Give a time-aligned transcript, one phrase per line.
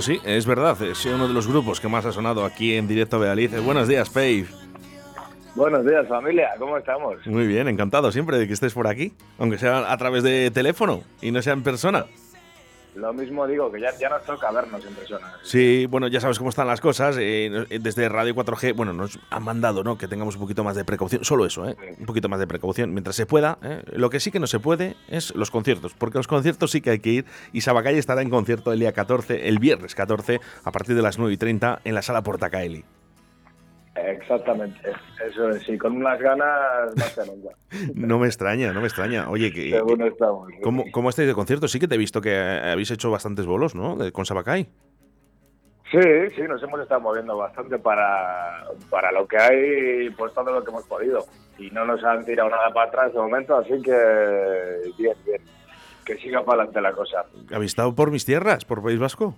[0.00, 2.88] Pues sí, es verdad, es uno de los grupos que más ha sonado aquí en
[2.88, 3.62] directo Bealiz.
[3.62, 4.48] Buenos días, Faith.
[5.54, 7.18] Buenos días, familia, ¿cómo estamos?
[7.26, 11.02] Muy bien, encantado siempre de que estés por aquí, aunque sea a través de teléfono
[11.20, 12.06] y no sea en persona.
[12.94, 15.32] Lo mismo digo, que ya, ya nos toca vernos en persona.
[15.42, 17.16] Sí, bueno, ya sabes cómo están las cosas.
[17.18, 19.96] eh, desde Radio 4G, bueno, nos han mandado ¿no?
[19.96, 21.24] que tengamos un poquito más de precaución.
[21.24, 21.76] Solo eso, ¿eh?
[21.98, 23.58] un poquito más de precaución mientras se pueda.
[23.62, 23.82] ¿eh?
[23.92, 26.90] Lo que sí que no se puede es los conciertos, porque los conciertos sí que
[26.90, 27.24] hay que ir.
[27.52, 31.18] Y Sabacalle estará en concierto el día 14, el viernes 14, a partir de las
[31.18, 32.84] 9 y 30 en la sala Portacaeli.
[34.06, 34.90] Exactamente,
[35.28, 37.50] eso es, sí, con unas ganas más que nunca.
[37.94, 39.28] No me extraña, no me extraña.
[39.28, 40.48] Oye, que, Según estamos.
[40.48, 40.54] sí.
[40.62, 41.68] ¿cómo, ¿cómo estáis de concierto?
[41.68, 43.96] Sí que te he visto que habéis hecho bastantes bolos, ¿no?
[43.96, 44.68] De- con Sabacay.
[45.90, 45.98] Sí,
[46.36, 50.70] sí, nos hemos estado moviendo bastante para, para lo que hay, pues todo lo que
[50.70, 51.24] hemos podido.
[51.58, 55.42] Y no nos han tirado nada para atrás de momento, así que bien, bien.
[56.04, 57.24] Que siga para adelante la cosa.
[57.52, 59.34] ¿Habéis estado por mis tierras, por País Vasco?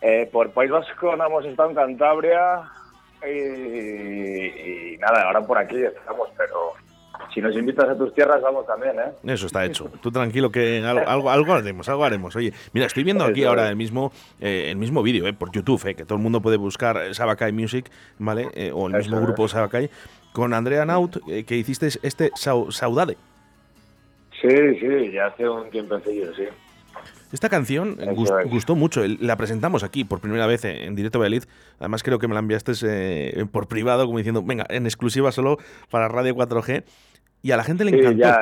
[0.00, 2.62] Eh, por País Vasco no hemos estado en Cantabria
[3.26, 6.72] y, y nada, ahora por aquí estamos, pero
[7.32, 9.32] si nos invitas a tus tierras vamos también, ¿eh?
[9.32, 9.90] Eso está hecho.
[10.02, 12.34] Tú tranquilo que algo, algo, algo haremos, algo haremos.
[12.36, 15.86] Oye, mira, estoy viendo aquí ahora el mismo, eh, el mismo vídeo, eh, por YouTube,
[15.86, 18.48] eh, que todo el mundo puede buscar eh, Sabacay Music, ¿vale?
[18.54, 19.88] Eh, o el mismo grupo Sabacay,
[20.32, 23.16] con Andrea Naut, eh, que hiciste este Sau- Saudade.
[24.40, 24.48] Sí,
[24.80, 26.44] sí, ya hace un tiempecillo, sí.
[27.32, 29.02] Esta canción gust- gustó mucho.
[29.20, 31.44] La presentamos aquí por primera vez en, en directo Valladolid.
[31.78, 35.56] Además, creo que me la enviaste eh, por privado, como diciendo, venga, en exclusiva solo
[35.90, 36.84] para Radio 4G.
[37.42, 38.18] Y a la gente le Sí, encantó.
[38.18, 38.38] ya,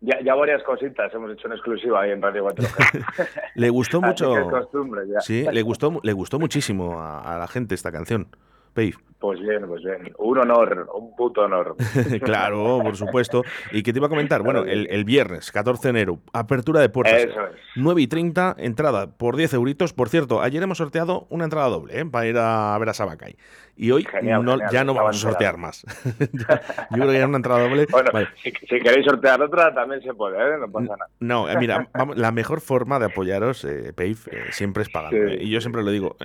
[0.00, 3.28] ya, ya varias cositas hemos hecho en exclusiva ahí en Radio 4G.
[3.54, 4.34] Le gustó Así mucho.
[4.34, 5.20] que es costumbre ya.
[5.20, 8.26] Sí, le gustó, le gustó muchísimo a, a la gente esta canción.
[8.74, 8.94] Pave.
[9.18, 10.14] Pues bien, pues bien.
[10.16, 11.76] Un honor, un puto honor.
[12.22, 13.42] claro, por supuesto.
[13.70, 16.88] Y que te iba a comentar, bueno, el, el viernes 14 de enero, apertura de
[16.88, 17.24] puertas.
[17.24, 17.52] Eso es.
[17.76, 19.92] 9 y 30, entrada por 10 euritos.
[19.92, 22.06] Por cierto, ayer hemos sorteado una entrada doble ¿eh?
[22.06, 23.36] para ir a ver a Sabacay.
[23.76, 25.84] Y hoy Genial, no- genial, ya no vamos a sortear más.
[26.18, 26.46] Yo
[26.90, 27.86] creo que ya una entrada doble.
[27.90, 28.28] Bueno, Vale.
[28.42, 30.58] si, si queréis sortear otra también se puede, ¿eh?
[30.58, 31.10] No pasa nada.
[31.20, 35.16] No, eh, mira, vamos, la mejor forma de apoyaros, eh, Pave, eh, siempre es pagando.
[35.28, 35.34] Sí.
[35.34, 36.16] eh, y yo siempre lo digo.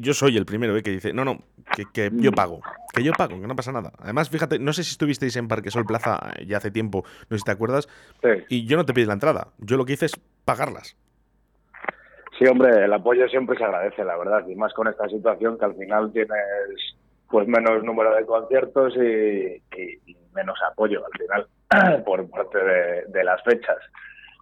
[0.00, 1.38] yo soy el primero eh, que dice, no, no,
[1.74, 2.34] que, que yo Mm.
[2.34, 2.60] pago.
[2.94, 3.92] Que yo pago, que no pasa nada.
[3.98, 7.36] Además, fíjate, no sé si estuvisteis en Parque Sol Plaza eh, ya hace tiempo, no
[7.36, 7.88] sé si te acuerdas,
[8.22, 8.28] Sí.
[8.48, 9.48] y yo no te pedí la entrada.
[9.58, 10.12] Yo lo que hice es
[10.44, 10.96] pagarlas.
[12.38, 15.64] Sí, hombre, el apoyo siempre se agradece, la verdad, y más con esta situación que
[15.64, 16.30] al final tienes
[17.30, 23.04] pues menos número de conciertos y, y- y menos apoyo al final por parte de,
[23.08, 23.78] de las fechas.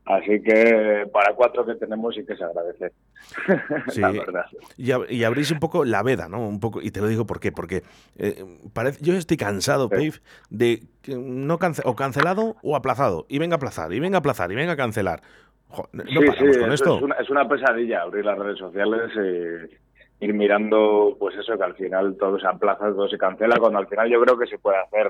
[0.07, 2.91] Así que para cuatro que tenemos sí que se agradece,
[3.91, 4.01] Sí.
[4.01, 4.45] la verdad.
[4.77, 6.47] Y, ab- y abrís un poco la veda, ¿no?
[6.49, 7.83] Un poco, y te lo digo por qué, porque
[8.17, 9.91] eh, parece, yo estoy cansado, Sí.
[9.91, 10.13] Pave,
[10.49, 10.83] de
[11.17, 13.27] no cance- o cancelado o aplazado.
[13.29, 15.21] Y venga a aplazar, y venga a aplazar, y venga a cancelar.
[15.69, 16.97] Jo, no sí, paramos con esto.
[16.97, 21.63] Es, una, es una pesadilla abrir las redes sociales y ir mirando, pues eso, que
[21.65, 24.59] al final todo se aplaza, todo se cancela, cuando al final yo creo que se
[24.59, 25.07] puede hacer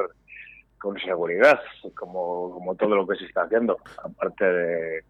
[0.80, 1.60] con seguridad,
[1.94, 5.04] como, como todo lo que se está haciendo, aparte de,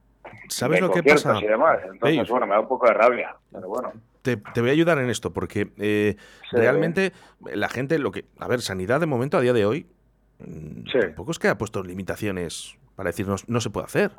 [0.48, 1.38] ¿Sabes de lo que pasa?
[1.41, 1.78] y demás.
[1.84, 2.26] Entonces, Dave?
[2.28, 3.92] bueno, me da un poco de rabia, pero bueno.
[4.22, 6.16] Te, te voy a ayudar en esto, porque eh,
[6.50, 6.56] Sí.
[6.56, 7.12] realmente
[7.54, 8.26] la gente, lo que.
[8.38, 9.86] A ver, sanidad de momento, a día de hoy,
[10.41, 10.98] mm, Sí.
[11.00, 14.10] tampoco es que ha puesto limitaciones para decirnos no se puede hacer.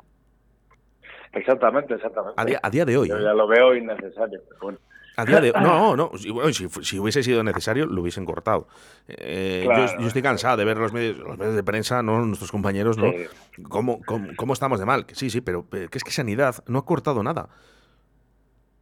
[1.33, 2.33] Exactamente, exactamente.
[2.41, 3.09] A día, a día de hoy.
[3.09, 3.23] Yo ¿eh?
[3.23, 4.79] ya lo veo innecesario, pero bueno.
[5.17, 6.11] A día de No, no.
[6.17, 8.67] Si, bueno, si, fu- si hubiese sido necesario, lo hubiesen cortado.
[9.07, 12.25] Eh, yo- Claro, yo, estoy cansado de ver los medios, los medios de prensa, ¿no?
[12.25, 13.11] nuestros compañeros, ¿no?
[13.11, 13.25] Sí.
[13.69, 15.05] ¿Cómo, cómo, cómo estamos de mal?
[15.13, 17.49] Sí, sí, pero que es que Sanidad no ha cortado nada.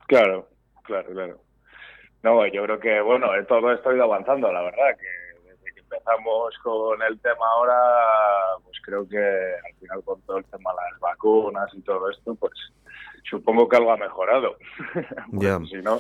[0.07, 0.47] Claro,
[0.83, 1.41] claro, claro.
[2.23, 5.07] No, yo creo que, bueno, eh, todo esto ha ido avanzando, la verdad, que
[5.91, 7.75] empezamos con el tema ahora,
[8.63, 12.35] pues creo que al final con todo el tema de las vacunas y todo esto,
[12.35, 12.53] pues
[13.29, 14.55] supongo que algo ha mejorado.
[15.31, 15.59] Ya.
[15.69, 15.99] Si no,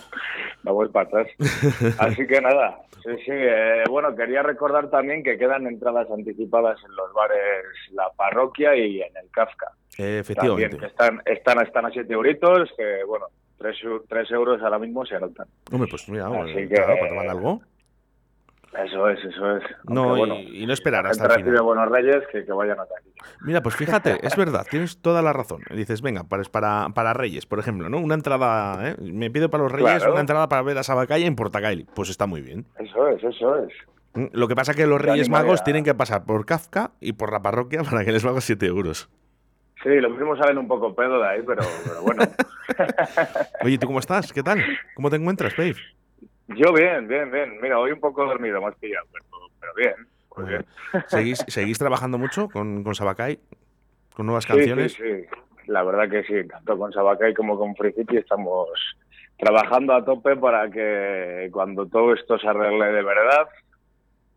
[0.63, 1.27] vamos para atrás.
[1.99, 3.31] Así que nada, sí, sí.
[3.31, 9.01] eh, bueno, quería recordar también que quedan entradas anticipadas en los bares La Parroquia y
[9.01, 9.67] en el Kafka.
[9.97, 10.77] Eh, También, efectivamente.
[10.77, 13.27] que están, están, están a 7 euritos, que bueno,
[13.57, 15.47] 3, euros ahora mismo se anotan.
[15.71, 17.61] Hombre, pues mira, Así bueno, que- claro, para tomar algo.
[18.77, 19.63] Eso es, eso es.
[19.85, 21.63] No, y- bueno, y, no esperar hasta el final.
[21.63, 22.83] buenos reyes que, que vayan a.
[23.41, 25.61] Mira, pues fíjate, es verdad, tienes toda la razón.
[25.71, 27.97] Dices, venga, para, para, para Reyes, por ejemplo, ¿no?
[27.97, 28.95] Una entrada, ¿eh?
[28.99, 30.11] Me pido para los Reyes Claro.
[30.11, 31.87] una entrada para ver a Sabacay en Portacaeli.
[31.95, 32.65] Pues está muy bien.
[32.77, 33.73] Eso es, eso es.
[34.13, 35.29] Mm, Lo que pasa es que los Reyes.
[35.29, 38.65] Magos tienen que pasar por Kafka y por la parroquia para que les valga 7
[38.67, 39.09] euros.
[39.81, 42.23] Sí, los mismos salen un poco pedo de ahí, pero, pero bueno.
[43.63, 44.31] Oye, ¿tú cómo estás?
[44.33, 44.61] ¿Qué tal?
[44.95, 45.75] ¿Cómo te encuentras, Pave?
[46.55, 47.59] Yo bien, bien, bien.
[47.61, 49.25] Mira, hoy un poco dormido, más pillado, pero,
[49.59, 50.07] pero bien.
[50.29, 50.65] Pues bien.
[51.07, 53.39] ¿Seguís, ¿Seguís trabajando mucho con, con Sabacay?
[54.13, 54.93] ¿Con nuevas Sí, canciones?
[54.93, 55.27] Sí, sí,
[55.67, 58.67] La verdad que sí, tanto con Sabacay como con Free City estamos
[59.37, 63.47] trabajando a tope para que cuando todo esto se arregle de verdad,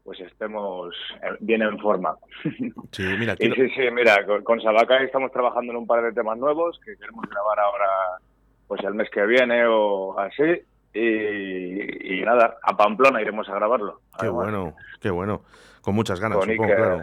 [0.04, 0.94] pues estemos
[1.40, 2.16] bien en forma.
[2.92, 6.78] Sí, mira, sí, sí, mira, con, con estamos trabajando en un par de temas nuevos
[6.84, 7.86] que queremos grabar ahora
[8.68, 10.62] pues el mes que viene o así.
[10.94, 14.00] Y, nada, a Pamplona iremos a grabarlo.
[14.20, 15.42] Qué bueno, qué bueno.
[15.80, 17.02] Con muchas ganas, supongo, claro.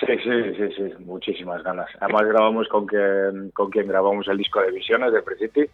[0.00, 1.88] Sí, sí, sí, sí, muchísimas ganas.
[2.00, 5.70] Además grabamos con quien, con quien grabamos el disco de Visiones de Free City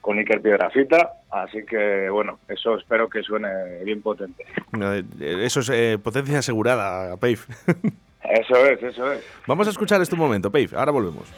[0.00, 4.44] con Iker Piedrafita, así que bueno, eso espero que suene bien potente.
[4.80, 5.04] Eh,
[5.42, 7.38] eso es eh, potencia asegurada, Pave.
[8.24, 9.24] Eso es, eso es.
[9.46, 11.32] Vamos a escuchar este momento, Pave, ahora volvemos.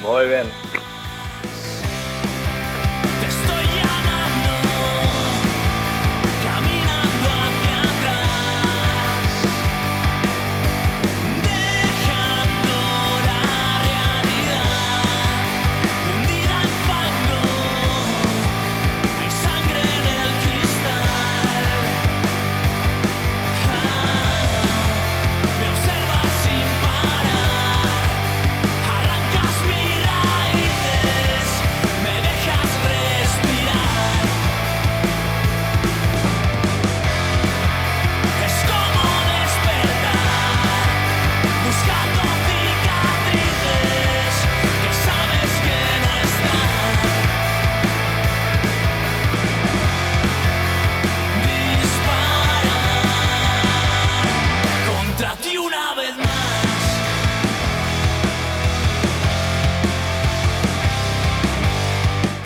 [0.00, 0.46] Muy bien.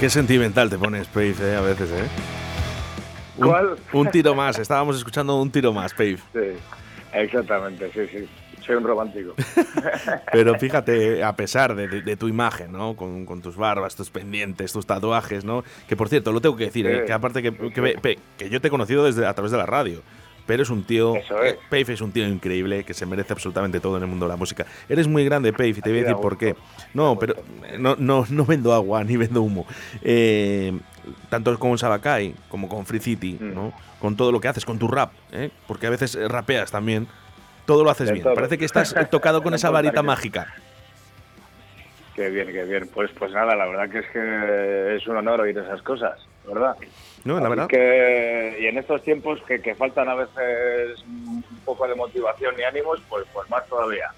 [0.08, 2.08] Qué sentimental te pones, Pave, eh, a veces, ¿eh?
[3.36, 3.76] ¿Cuál?
[3.92, 6.16] Un, tiro más, estábamos escuchando un tiro más, Pave.
[6.32, 6.56] Sí,
[7.12, 8.28] exactamente, sí, sí.
[8.64, 9.34] Soy un romántico.
[10.32, 12.96] Pero fíjate, a pesar de, tu imagen, ¿no?
[12.96, 15.62] Con, tus barbas, tus pendientes, tus tatuajes, ¿no?
[15.86, 17.04] Que por cierto, lo tengo que decir, ¿eh?
[17.04, 20.00] que aparte que, que, yo te he conocido desde a través de la radio
[20.48, 21.14] pero es un tío.
[21.14, 21.56] Eso es.
[21.68, 24.36] Pave es un tío increíble que se merece absolutamente todo en el mundo de la
[24.36, 24.64] música.
[24.88, 26.56] Eres muy grande, Pave, y te voy a decir por qué.
[26.94, 27.34] No, pero
[27.78, 29.66] no, no, no vendo agua ni vendo humo.
[30.02, 30.72] Eh,
[31.28, 33.54] tanto con Sabakai como con Free City, mm.
[33.54, 33.74] ¿no?
[34.00, 35.50] Con todo lo que haces, con tu rap, ¿eh?
[35.66, 37.06] porque a veces rapeas también.
[37.66, 38.24] Todo lo haces bien.
[38.34, 40.54] Parece que estás tocado con esa varita mágica.
[42.16, 42.88] Qué bien, qué bien.
[42.92, 46.18] Pues, pues nada, la verdad que es que es un honor oír esas cosas,
[46.48, 46.76] ¿verdad?
[47.24, 47.68] No, la verdad.
[47.70, 53.00] y en estos tiempos que, que, faltan a veces un poco de motivación y ánimos,
[53.08, 54.10] pues, pues más todavía.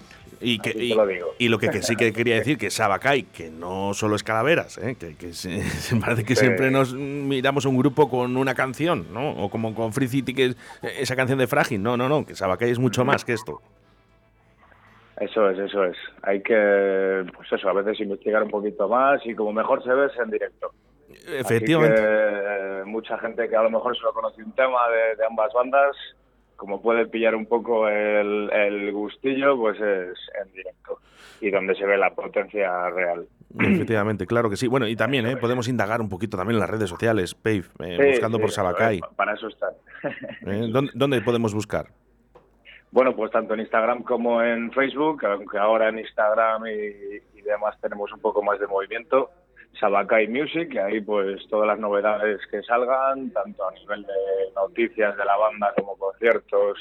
[0.43, 1.07] Y, que, y, lo
[1.37, 4.95] y, lo que, sí que quería decir, que Sabacay, que no solo es calaveras, ¿eh?
[4.99, 5.61] que, que se,
[6.01, 9.31] parece que siempre nos miramos un grupo con una canción, ¿no?
[9.33, 11.83] O como con Free City, que es esa canción de Frágil.
[11.83, 13.61] No, no, no, que Sabacay es mucho más que esto.
[15.19, 15.97] Eso es, eso es.
[16.23, 20.07] Hay que, pues eso, a veces investigar un poquito más y como mejor se ve
[20.07, 20.71] es en directo.
[21.27, 22.01] Efectivamente.
[22.01, 24.79] Eh, mucha gente que a lo mejor solo conoce un tema
[25.17, 25.95] de, ambas bandas,
[26.55, 30.99] como puede pillar un poco el, gustillo, pues es en directo
[31.39, 33.27] y donde se ve la potencia real.
[33.59, 34.67] Efectivamente, claro que sí.
[34.67, 35.37] Bueno, y también ¿eh?
[35.37, 39.01] podemos indagar un poquito también en las redes sociales, Pave, eh, buscando por Sabacay.
[39.15, 39.73] Para eso están.
[40.93, 41.87] ¿Dónde, podemos buscar?
[42.91, 48.11] Bueno, pues tanto en Instagram como en Facebook, aunque ahora en Instagram y demás tenemos
[48.13, 49.31] un poco más de movimiento.
[49.79, 55.17] Sabakai Music, que ahí pues todas las novedades que salgan, tanto a nivel de noticias
[55.17, 56.77] de la banda como conciertos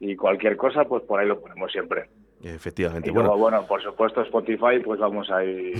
[0.00, 2.08] y cualquier cosa, pues por ahí lo ponemos siempre.
[2.42, 3.08] Efectivamente.
[3.08, 5.76] Y bueno, bueno, por supuesto Spotify, pues vamos a ir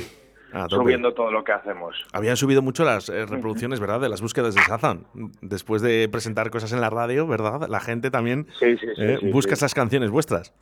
[0.69, 1.97] subiendo todo lo que hacemos.
[2.13, 4.01] Habían subido mucho las eh, reproducciones, ¿verdad?
[4.01, 5.05] De las búsquedas de Shazam.
[5.43, 7.69] Después de presentar cosas en la radio, ¿verdad?
[7.69, 10.55] La gente también eh, busca esas canciones vuestras.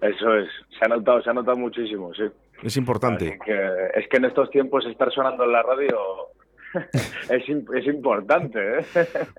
[0.00, 0.48] Eso es,
[0.78, 2.24] se ha notado, se ha notado muchísimo, sí.
[2.64, 3.38] Es importante.
[3.94, 5.98] es que en estos tiempos estar sonando en la radio
[7.30, 8.58] es, es, importante.
[8.78, 8.84] ¿eh?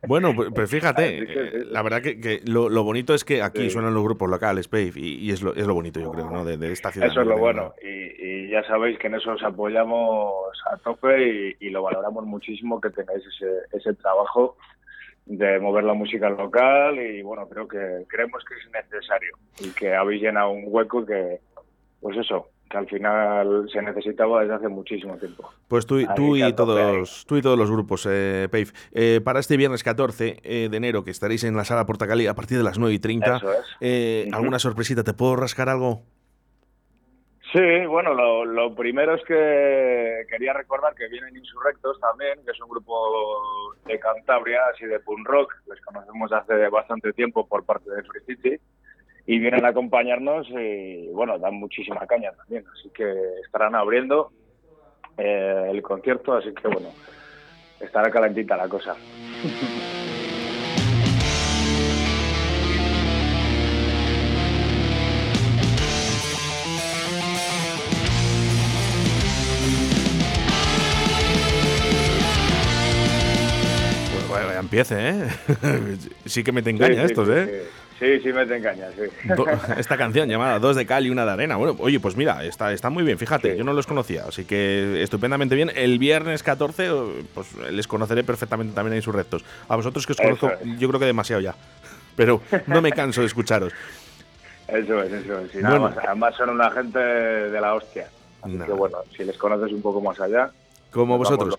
[0.07, 4.03] Bueno, pues, pues fíjate, eh, la verdad que, lo, bonito es que aquí suenan los
[4.03, 6.45] grupos locales, Pave, y, es, lo, es lo bonito, yo creo, ¿no?
[6.45, 7.09] de, esta ciudad.
[7.09, 10.33] Eso es lo bueno, y, ya sabéis que en eso os apoyamos
[10.71, 14.55] a tope y, lo valoramos muchísimo que tengáis ese, ese trabajo
[15.25, 19.93] de mover la música local y bueno, creo que creemos que es necesario y que
[19.93, 21.39] habéis llenado un hueco que,
[21.99, 25.49] pues eso, que al final se necesitaba desde hace muchísimo tiempo.
[25.67, 28.67] Pues tú, tú y todos tú y todos los grupos, eh, Pave.
[28.93, 32.33] Eh, para este viernes 14 eh, de enero, que estaréis en la sala Portacali a
[32.33, 33.41] partir de las 9 y 30,
[33.81, 35.03] eh, ¿alguna sorpresita?
[35.03, 36.03] ¿Te puedo rascar algo?
[37.55, 42.69] Sí, bueno, lo, primero es que quería recordar que vienen Insurrectos también, que es un
[42.69, 48.03] grupo de Cantabria, así de punk rock, les conocemos hace bastante tiempo por parte de
[48.03, 48.57] Free City,
[49.25, 53.11] y vienen a acompañarnos y, bueno, dan muchísima caña también, así que
[53.43, 54.31] estarán abriendo
[55.17, 56.89] eh, el concierto, así que, bueno,
[57.79, 58.95] estará calentita la cosa.
[74.65, 75.27] empiece, ¿eh?
[76.25, 77.45] sí que me te engaña estos, ¿eh?
[77.45, 79.03] Sí, sí, me te engaña, sí.
[79.77, 81.55] Esta canción llamada Dos de cal y una de arena.
[81.55, 85.01] Bueno, oye, pues mira, está, está muy bien, fíjate, yo no los conocía, así que
[85.01, 85.71] estupendamente bien.
[85.75, 86.89] El viernes 14,
[87.33, 89.45] pues les conoceré perfectamente también en sus rectos.
[89.67, 91.55] A vosotros que os conozco, yo creo que demasiado ya,
[92.15, 93.73] pero no me canso de escucharos.
[94.67, 95.63] Eso es, eso es.
[95.63, 98.07] además son una gente de la hostia.
[98.41, 100.51] Así que bueno, si les conoces un poco más allá,
[100.95, 101.57] como vosotros.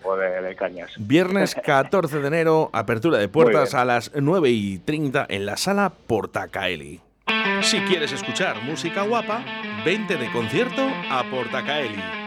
[0.97, 5.93] Viernes 14 de enero, apertura de puertas a las 9 y 30 en la sala
[6.07, 7.01] Portacaeli.
[7.61, 9.43] Si quieres escuchar música guapa,
[9.85, 12.26] vente de concierto a Portacaeli.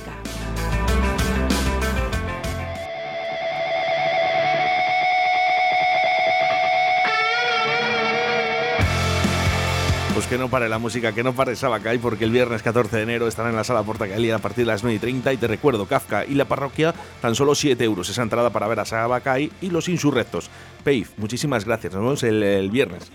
[10.13, 13.01] Pues que no pare la música, que no pare Sabacay, porque el viernes 14 de
[13.01, 15.33] enero estará en la sala Portacaeli a partir de las 9 y 30.
[15.33, 18.81] Y te recuerdo, Kafka y la parroquia, tan solo 7 euros esa entrada para ver
[18.81, 20.51] a Sabacay y los insurrectos.
[20.83, 21.93] Peif, muchísimas gracias.
[21.93, 23.11] Nos vemos el, viernes.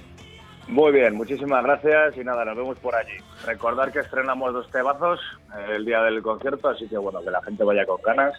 [0.69, 3.17] Muy bien, muchísimas gracias y nada, nos vemos por allí.
[3.45, 5.21] Recordar que estrenamos dos tebazos
[5.57, 8.35] eh, el día del concierto, así que bueno, que la gente vaya con ganas.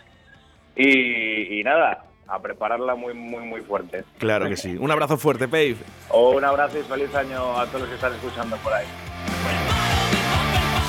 [0.75, 4.03] Y, y nada, a prepararla muy, muy, muy fuerte.
[4.17, 4.77] Claro que sí.
[4.77, 5.77] Un abrazo fuerte, Pave.
[6.13, 8.85] un abrazo y feliz año a todos los que están escuchando por ahí.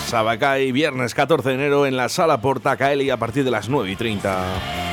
[0.06, 3.96] Sabacay, viernes 14 de enero en la sala Portacaeli a partir de las 9 y
[3.96, 4.87] 30.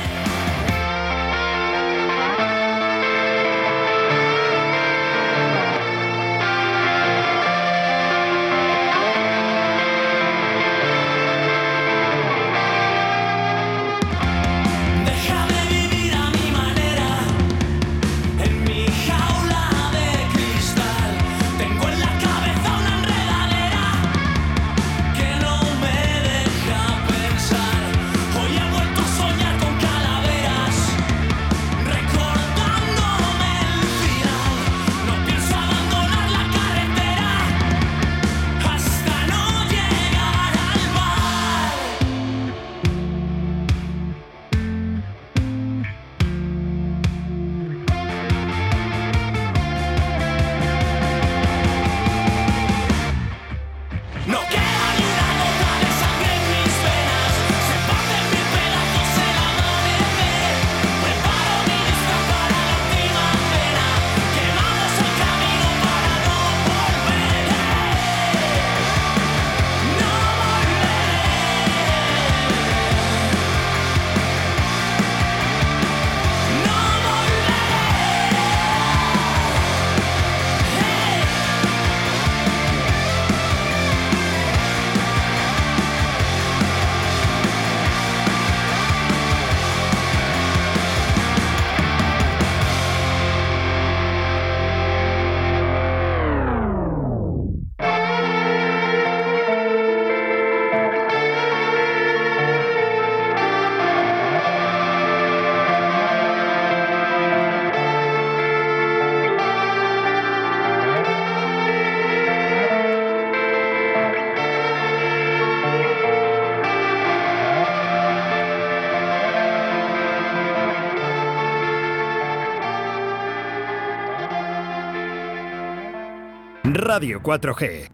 [126.96, 127.84] Radio 4G.